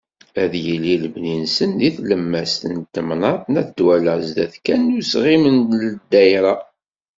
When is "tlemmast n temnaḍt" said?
1.97-3.45